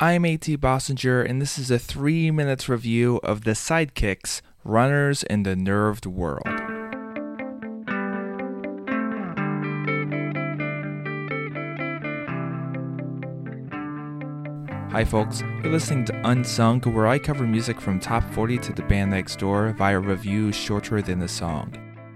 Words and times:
I'm 0.00 0.24
AT 0.24 0.40
Bossinger, 0.40 1.24
and 1.24 1.40
this 1.40 1.56
is 1.56 1.70
a 1.70 1.78
three 1.78 2.32
minutes 2.32 2.68
review 2.68 3.20
of 3.22 3.44
the 3.44 3.52
sidekicks, 3.52 4.40
Runners 4.64 5.22
in 5.22 5.44
the 5.44 5.54
Nerved 5.54 6.04
World. 6.04 6.42
Hi, 14.90 15.04
folks. 15.04 15.42
You're 15.62 15.70
listening 15.70 16.06
to 16.06 16.20
Unsung, 16.24 16.80
where 16.92 17.06
I 17.06 17.20
cover 17.20 17.46
music 17.46 17.80
from 17.80 18.00
top 18.00 18.24
40 18.32 18.58
to 18.58 18.72
the 18.72 18.82
band 18.82 19.12
next 19.12 19.38
door 19.38 19.72
via 19.78 20.00
reviews 20.00 20.56
shorter 20.56 21.02
than 21.02 21.20
the 21.20 21.28
song. 21.28 21.72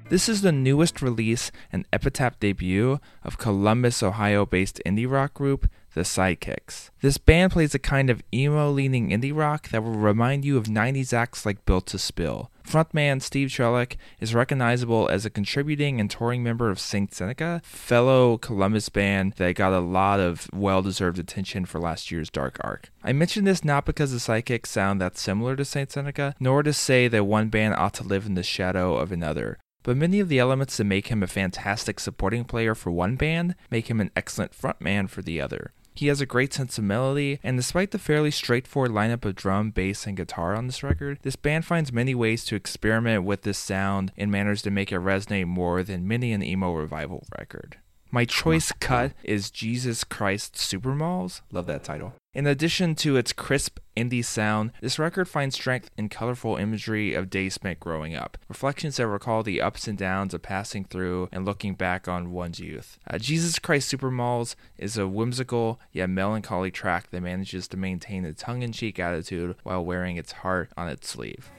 This 0.08 0.28
is 0.28 0.40
the 0.42 0.50
newest 0.50 1.00
release 1.00 1.52
and 1.70 1.86
epitaph 1.92 2.40
debut 2.40 2.98
of 3.22 3.38
Columbus, 3.38 4.02
Ohio 4.02 4.44
based 4.46 4.80
indie 4.84 5.08
rock 5.08 5.34
group 5.34 5.70
the 5.98 6.04
Sidekicks. 6.04 6.90
This 7.00 7.18
band 7.18 7.50
plays 7.50 7.74
a 7.74 7.78
kind 7.80 8.08
of 8.08 8.22
emo 8.32 8.70
leaning 8.70 9.10
indie 9.10 9.36
rock 9.36 9.68
that 9.70 9.82
will 9.82 9.94
remind 9.94 10.44
you 10.44 10.56
of 10.56 10.66
90s 10.66 11.12
acts 11.12 11.44
like 11.44 11.66
Built 11.66 11.86
to 11.88 11.98
Spill. 11.98 12.52
Frontman 12.64 13.20
Steve 13.20 13.48
Ciolek 13.48 13.96
is 14.20 14.32
recognizable 14.32 15.08
as 15.08 15.26
a 15.26 15.30
contributing 15.30 15.98
and 15.98 16.08
touring 16.08 16.44
member 16.44 16.70
of 16.70 16.78
Saintseneca, 16.78 17.64
fellow 17.64 18.38
Columbus 18.38 18.88
band 18.90 19.32
that 19.38 19.56
got 19.56 19.72
a 19.72 19.80
lot 19.80 20.20
of 20.20 20.48
well 20.52 20.82
deserved 20.82 21.18
attention 21.18 21.64
for 21.64 21.80
last 21.80 22.12
year's 22.12 22.30
Dark 22.30 22.58
Arc. 22.60 22.92
I 23.02 23.12
mention 23.12 23.44
this 23.44 23.64
not 23.64 23.84
because 23.84 24.12
the 24.12 24.18
Sidekicks 24.18 24.66
sound 24.66 25.00
that 25.00 25.18
similar 25.18 25.56
to 25.56 25.64
Saintseneca, 25.64 26.34
nor 26.38 26.62
to 26.62 26.72
say 26.72 27.08
that 27.08 27.24
one 27.24 27.48
band 27.48 27.74
ought 27.74 27.94
to 27.94 28.04
live 28.04 28.24
in 28.24 28.34
the 28.34 28.44
shadow 28.44 28.96
of 28.96 29.10
another 29.10 29.58
but 29.88 29.96
many 29.96 30.20
of 30.20 30.28
the 30.28 30.38
elements 30.38 30.76
that 30.76 30.84
make 30.84 31.06
him 31.06 31.22
a 31.22 31.26
fantastic 31.26 31.98
supporting 31.98 32.44
player 32.44 32.74
for 32.74 32.90
one 32.90 33.16
band 33.16 33.54
make 33.70 33.88
him 33.88 34.02
an 34.02 34.10
excellent 34.14 34.52
frontman 34.52 35.08
for 35.08 35.22
the 35.22 35.40
other. 35.40 35.72
He 35.98 36.06
has 36.06 36.20
a 36.20 36.26
great 36.26 36.54
sense 36.54 36.78
of 36.78 36.84
melody, 36.84 37.40
and 37.42 37.56
despite 37.56 37.90
the 37.90 37.98
fairly 37.98 38.30
straightforward 38.30 38.92
lineup 38.92 39.24
of 39.24 39.34
drum, 39.34 39.72
bass, 39.72 40.06
and 40.06 40.16
guitar 40.16 40.54
on 40.54 40.68
this 40.68 40.84
record, 40.84 41.18
this 41.22 41.34
band 41.34 41.64
finds 41.64 41.92
many 41.92 42.14
ways 42.14 42.44
to 42.44 42.54
experiment 42.54 43.24
with 43.24 43.42
this 43.42 43.58
sound 43.58 44.12
in 44.14 44.30
manners 44.30 44.62
to 44.62 44.70
make 44.70 44.92
it 44.92 45.00
resonate 45.00 45.48
more 45.48 45.82
than 45.82 46.06
many 46.06 46.32
an 46.32 46.40
emo 46.40 46.72
revival 46.72 47.26
record. 47.36 47.78
My 48.12 48.24
choice 48.24 48.70
cut 48.78 49.10
is 49.24 49.50
Jesus 49.50 50.04
Christ 50.04 50.54
Supermalls. 50.54 51.40
Love 51.50 51.66
that 51.66 51.82
title. 51.82 52.14
In 52.38 52.46
addition 52.46 52.94
to 52.94 53.16
its 53.16 53.32
crisp 53.32 53.80
indie 53.96 54.24
sound, 54.24 54.70
this 54.80 54.96
record 54.96 55.28
finds 55.28 55.56
strength 55.56 55.90
in 55.98 56.08
colorful 56.08 56.54
imagery 56.54 57.12
of 57.12 57.30
days 57.30 57.54
spent 57.54 57.80
growing 57.80 58.14
up, 58.14 58.38
reflections 58.48 58.96
that 58.98 59.08
recall 59.08 59.42
the 59.42 59.60
ups 59.60 59.88
and 59.88 59.98
downs 59.98 60.32
of 60.32 60.40
passing 60.40 60.84
through 60.84 61.28
and 61.32 61.44
looking 61.44 61.74
back 61.74 62.06
on 62.06 62.30
one's 62.30 62.60
youth. 62.60 63.00
Uh, 63.10 63.18
Jesus 63.18 63.58
Christ 63.58 63.92
Supermalls 63.92 64.54
is 64.78 64.96
a 64.96 65.08
whimsical 65.08 65.80
yet 65.90 66.10
melancholy 66.10 66.70
track 66.70 67.10
that 67.10 67.22
manages 67.22 67.66
to 67.66 67.76
maintain 67.76 68.24
a 68.24 68.32
tongue 68.32 68.62
in 68.62 68.70
cheek 68.70 69.00
attitude 69.00 69.56
while 69.64 69.84
wearing 69.84 70.16
its 70.16 70.30
heart 70.30 70.70
on 70.76 70.88
its 70.88 71.08
sleeve. 71.08 71.50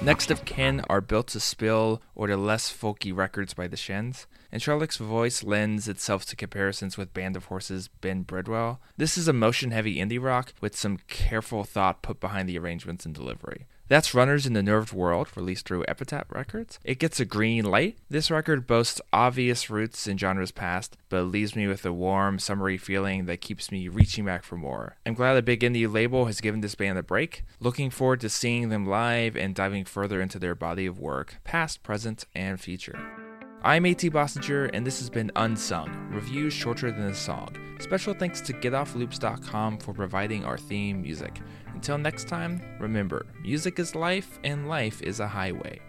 Next 0.00 0.30
of 0.30 0.44
kin 0.44 0.80
are 0.88 1.00
Built 1.00 1.26
to 1.28 1.40
Spill 1.40 2.00
or 2.14 2.28
the 2.28 2.36
less 2.36 2.70
folky 2.70 3.14
records 3.14 3.52
by 3.52 3.66
the 3.66 3.76
Shins, 3.76 4.28
and 4.52 4.62
Ciolek's 4.62 4.96
voice 4.96 5.42
lends 5.42 5.88
itself 5.88 6.24
to 6.26 6.36
comparisons 6.36 6.96
with 6.96 7.12
Band 7.12 7.36
of 7.36 7.46
Horses' 7.46 7.88
Ben 7.88 8.22
Bridwell. 8.22 8.80
This 8.96 9.18
is 9.18 9.26
a 9.26 9.32
motion 9.32 9.72
heavy 9.72 9.96
indie 9.96 10.22
rock 10.22 10.54
with 10.60 10.76
some 10.76 10.98
careful 11.08 11.64
thought 11.64 12.00
put 12.00 12.20
behind 12.20 12.48
the 12.48 12.58
arrangements 12.58 13.04
and 13.04 13.14
delivery. 13.14 13.66
That's 13.88 14.12
Runners 14.12 14.44
in 14.44 14.52
the 14.52 14.62
Nerved 14.62 14.92
World, 14.92 15.28
released 15.34 15.66
through 15.66 15.86
Epitaph 15.88 16.30
Records. 16.30 16.78
It 16.84 16.98
gets 16.98 17.20
a 17.20 17.24
green 17.24 17.64
light. 17.64 17.96
This 18.10 18.30
record 18.30 18.66
boasts 18.66 19.00
obvious 19.14 19.70
roots 19.70 20.06
in 20.06 20.18
genres 20.18 20.52
past, 20.52 20.98
but 21.08 21.22
leaves 21.22 21.56
me 21.56 21.66
with 21.66 21.86
a 21.86 21.92
warm, 21.92 22.38
summery 22.38 22.76
feeling 22.76 23.24
that 23.24 23.40
keeps 23.40 23.72
me 23.72 23.88
reaching 23.88 24.26
back 24.26 24.42
for 24.44 24.56
more. 24.56 24.96
I'm 25.06 25.14
glad 25.14 25.38
a 25.38 25.42
big 25.42 25.60
indie 25.60 25.90
label 25.90 26.26
has 26.26 26.42
given 26.42 26.60
this 26.60 26.74
band 26.74 26.98
a 26.98 27.02
break. 27.02 27.44
Looking 27.60 27.88
forward 27.88 28.20
to 28.20 28.28
seeing 28.28 28.68
them 28.68 28.86
live 28.86 29.36
and 29.36 29.54
diving 29.54 29.86
further 29.86 30.20
into 30.20 30.38
their 30.38 30.54
body 30.54 30.84
of 30.84 30.98
work, 30.98 31.38
past, 31.44 31.82
present, 31.82 32.26
and 32.34 32.60
future. 32.60 33.27
I'm 33.62 33.86
AT 33.86 33.98
Bossinger, 33.98 34.70
and 34.72 34.86
this 34.86 35.00
has 35.00 35.10
been 35.10 35.32
Unsung, 35.34 35.90
reviews 36.12 36.52
shorter 36.52 36.92
than 36.92 37.06
a 37.06 37.14
song. 37.14 37.56
Special 37.80 38.14
thanks 38.14 38.40
to 38.42 38.52
GetOffLoops.com 38.52 39.78
for 39.78 39.92
providing 39.92 40.44
our 40.44 40.56
theme 40.56 41.02
music. 41.02 41.40
Until 41.74 41.98
next 41.98 42.28
time, 42.28 42.62
remember 42.78 43.26
music 43.42 43.80
is 43.80 43.96
life, 43.96 44.38
and 44.44 44.68
life 44.68 45.02
is 45.02 45.18
a 45.18 45.26
highway. 45.26 45.80